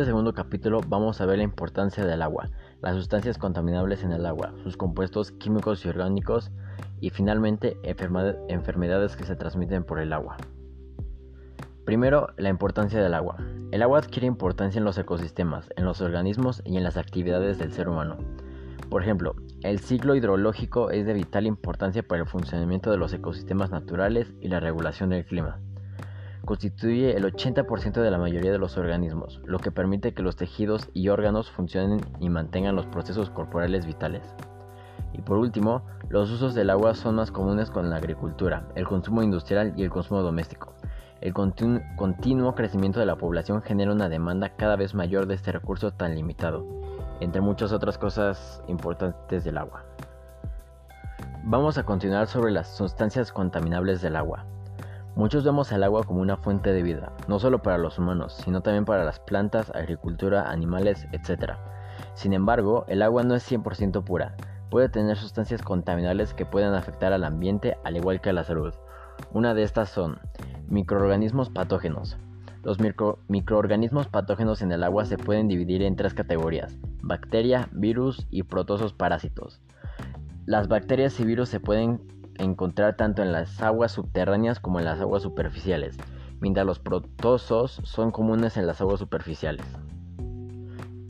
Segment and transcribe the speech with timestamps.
[0.00, 2.48] este segundo capítulo vamos a ver la importancia del agua,
[2.80, 6.50] las sustancias contaminables en el agua, sus compuestos químicos y orgánicos
[7.02, 10.38] y finalmente enfermedades que se transmiten por el agua.
[11.84, 13.36] Primero, la importancia del agua.
[13.72, 17.70] El agua adquiere importancia en los ecosistemas, en los organismos y en las actividades del
[17.70, 18.16] ser humano.
[18.88, 23.70] Por ejemplo, el ciclo hidrológico es de vital importancia para el funcionamiento de los ecosistemas
[23.70, 25.60] naturales y la regulación del clima.
[26.50, 30.90] Constituye el 80% de la mayoría de los organismos, lo que permite que los tejidos
[30.94, 34.34] y órganos funcionen y mantengan los procesos corporales vitales.
[35.12, 39.22] Y por último, los usos del agua son más comunes con la agricultura, el consumo
[39.22, 40.74] industrial y el consumo doméstico.
[41.20, 45.92] El continuo crecimiento de la población genera una demanda cada vez mayor de este recurso
[45.92, 46.66] tan limitado,
[47.20, 49.84] entre muchas otras cosas importantes del agua.
[51.44, 54.46] Vamos a continuar sobre las sustancias contaminables del agua.
[55.20, 58.62] Muchos vemos al agua como una fuente de vida, no solo para los humanos, sino
[58.62, 61.56] también para las plantas, agricultura, animales, etc.
[62.14, 64.34] Sin embargo, el agua no es 100% pura,
[64.70, 68.72] puede tener sustancias contaminables que pueden afectar al ambiente al igual que a la salud.
[69.34, 70.18] Una de estas son
[70.68, 72.16] Microorganismos patógenos.
[72.62, 72.78] Los
[73.28, 78.94] microorganismos patógenos en el agua se pueden dividir en tres categorías, bacteria, virus y protosos
[78.94, 79.60] parásitos.
[80.46, 85.00] Las bacterias y virus se pueden encontrar tanto en las aguas subterráneas como en las
[85.00, 85.96] aguas superficiales,
[86.40, 89.66] mientras los protosos son comunes en las aguas superficiales.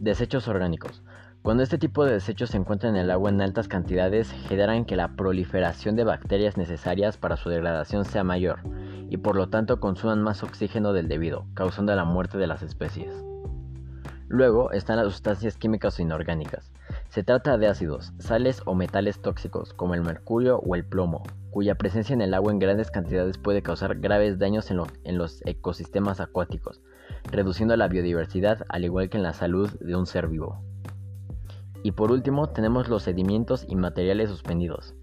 [0.00, 1.02] Desechos orgánicos.
[1.42, 4.96] Cuando este tipo de desechos se encuentran en el agua en altas cantidades, generan que
[4.96, 8.60] la proliferación de bacterias necesarias para su degradación sea mayor,
[9.08, 13.12] y por lo tanto consuman más oxígeno del debido, causando la muerte de las especies.
[14.28, 16.72] Luego están las sustancias químicas inorgánicas.
[17.08, 21.76] Se trata de ácidos, sales o metales tóxicos como el mercurio o el plomo, cuya
[21.76, 26.82] presencia en el agua en grandes cantidades puede causar graves daños en, los ecosistemas acuáticos,
[27.30, 30.60] reduciendo la biodiversidad al igual que en la salud de un ser vivo.
[31.82, 34.94] Y por último tenemos los sedimentos y materiales suspendidos.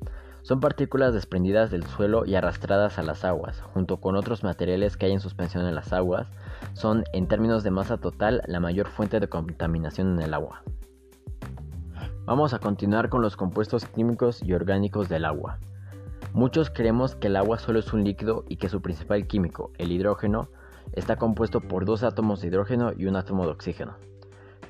[0.44, 5.06] Son partículas desprendidas del suelo y arrastradas a las aguas, junto con otros materiales que
[5.06, 6.28] hay en suspensión en las aguas,
[6.74, 10.62] son en términos de masa total la mayor fuente de contaminación en el agua.
[12.26, 15.60] Vamos a continuar con los compuestos químicos y orgánicos del agua.
[16.34, 19.92] Muchos creemos que el agua solo es un líquido y que su principal químico, el
[19.92, 20.50] hidrógeno,
[20.94, 23.96] está compuesto por dos átomos de hidrógeno y un átomo de oxígeno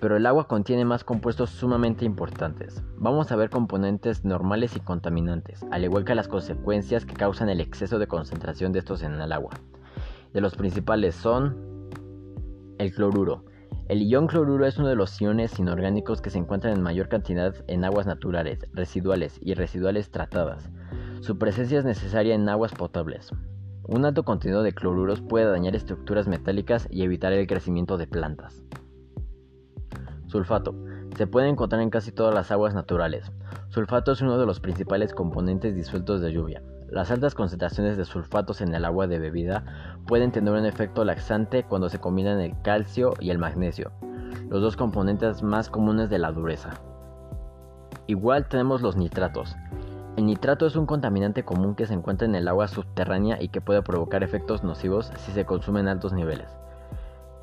[0.04, 2.84] pero el agua contiene más compuestos sumamente importantes.
[2.98, 7.62] Vamos a ver componentes normales y contaminantes, al igual que las consecuencias que causan el
[7.62, 9.52] exceso de concentración de estos en el agua.
[10.34, 11.90] De los principales son
[12.80, 13.46] el cloruro.
[13.90, 17.54] El ion cloruro es uno de los iones inorgánicos que se encuentran en mayor cantidad
[17.68, 20.70] en aguas naturales, residuales y residuales tratadas.
[21.20, 23.32] Su presencia es necesaria en aguas potables.
[23.84, 28.64] Un alto contenido de cloruros puede dañar estructuras metálicas y evitar el crecimiento de plantas.
[30.28, 30.74] Sulfato.
[31.18, 33.32] Se puede encontrar en casi todas las aguas naturales.
[33.68, 36.64] Sulfato es uno de los principales componentes disueltos de lluvia.
[36.94, 39.64] Las altas concentraciones de sulfatos en el agua de bebida
[40.06, 43.92] pueden tener un efecto laxante cuando se combinan el calcio y el magnesio,
[44.48, 46.70] los dos componentes más comunes de la dureza.
[48.06, 49.56] Igual tenemos los nitratos.
[50.18, 53.60] El nitrato es un contaminante común que se encuentra en el agua subterránea y que
[53.60, 56.56] puede provocar efectos nocivos si se consume en altos niveles.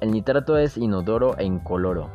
[0.01, 2.09] El nitrato es inodoro e incoloro,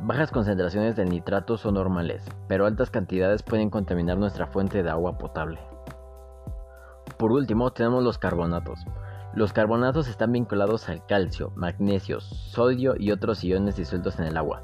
[0.00, 5.18] Bajas concentraciones de nitrato son normales, pero altas cantidades pueden contaminar nuestra fuente de agua
[5.18, 5.58] potable.
[7.18, 8.84] Por último, tenemos los carbonatos.
[9.34, 14.62] Los carbonatos están vinculados al calcio, magnesio, sodio y otros iones disueltos en el agua.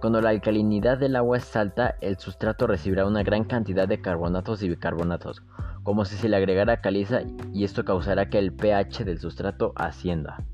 [0.00, 4.62] Cuando la alcalinidad del agua es alta, el sustrato recibirá una gran cantidad de carbonatos
[4.62, 5.42] y bicarbonatos,
[5.82, 10.44] como si se le agregara caliza y esto causará que el pH del sustrato ascienda.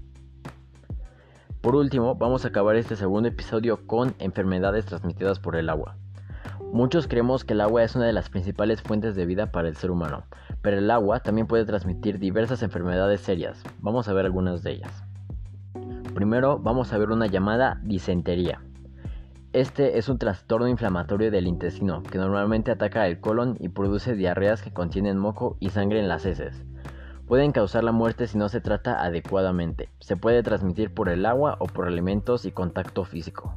[1.61, 5.97] Por último, vamos a acabar este segundo episodio con enfermedades transmitidas por el agua.
[6.73, 9.77] Muchos creemos que el agua es una de las principales fuentes de vida para el
[9.77, 10.25] ser humano,
[10.63, 13.63] pero el agua también puede transmitir diversas enfermedades serias.
[13.81, 15.05] Vamos a ver algunas de ellas.
[16.15, 18.61] Primero vamos a ver una llamada disentería.
[19.53, 24.61] Este es un trastorno inflamatorio del intestino que normalmente ataca el colon y produce diarreas
[24.61, 26.63] que contienen moco y sangre en las heces.
[27.27, 29.89] Pueden causar la muerte si no se trata adecuadamente.
[30.01, 33.55] Se puede transmitir por el agua o por alimentos y contacto físico.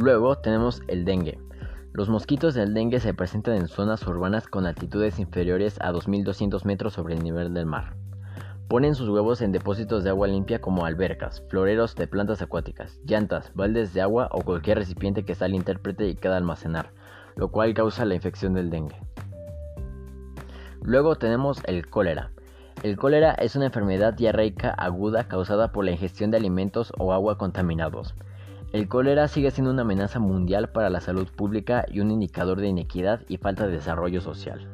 [0.00, 1.40] Luego tenemos el dengue.
[1.92, 6.92] Los mosquitos del dengue se presentan en zonas urbanas con altitudes inferiores a 2200 metros
[6.92, 7.96] sobre el nivel del mar.
[8.68, 13.50] Ponen sus huevos en depósitos de agua limpia como albercas, floreros de plantas acuáticas, llantas,
[13.54, 16.92] baldes de agua o cualquier recipiente que sale intérprete y queda almacenar,
[17.34, 19.00] lo cual causa la infección del dengue.
[20.80, 22.30] Luego tenemos el cólera.
[22.84, 27.36] El cólera es una enfermedad diarreica aguda causada por la ingestión de alimentos o agua
[27.36, 28.14] contaminados.
[28.72, 32.68] El cólera sigue siendo una amenaza mundial para la salud pública y un indicador de
[32.68, 34.68] inequidad y falta de desarrollo social.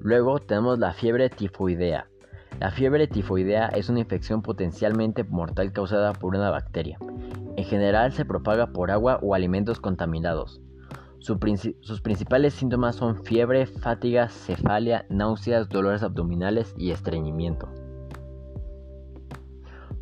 [0.00, 2.08] Luego tenemos la fiebre tifoidea.
[2.60, 6.98] La fiebre tifoidea es una infección potencialmente mortal causada por una bacteria.
[7.56, 10.60] En general se propaga por agua o alimentos contaminados
[11.22, 17.68] sus principales síntomas son fiebre, fatiga, cefalia, náuseas, dolores abdominales y estreñimiento.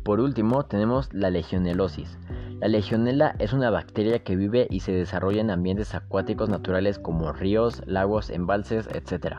[0.03, 2.17] Por último, tenemos la legionelosis.
[2.61, 7.33] La legionela es una bacteria que vive y se desarrolla en ambientes acuáticos naturales como
[7.33, 9.37] ríos, lagos, embalses, etc.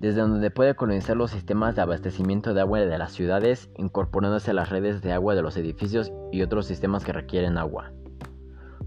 [0.00, 4.54] Desde donde puede colonizar los sistemas de abastecimiento de agua de las ciudades, incorporándose a
[4.54, 7.92] las redes de agua de los edificios y otros sistemas que requieren agua.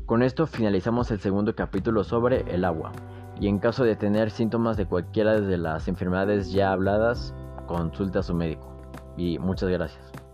[0.08, 2.94] Con esto finalizamos el segundo capítulo sobre el agua.
[3.40, 7.36] Y en caso de tener síntomas de cualquiera de las enfermedades ya habladas,
[7.68, 8.76] consulta a su médico.
[9.18, 10.25] Y muchas gracias.